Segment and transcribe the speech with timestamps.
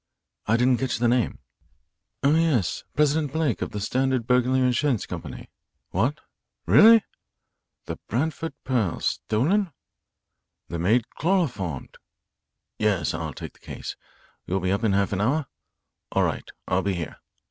[0.47, 1.37] I didn't catch the name
[2.23, 5.51] oh, yes President Blake of the Standard Burglary Insurance Company.
[5.91, 6.21] What
[6.65, 7.05] really?
[7.85, 9.71] The Branford pearls stolen?
[10.69, 11.99] Maid chloroformed?
[12.79, 13.95] Yes, I'll take the case.
[14.47, 15.45] You'll be up in half an hour?
[16.11, 17.17] All right, I'll be here.